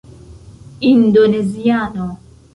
indoneziano 0.91 2.05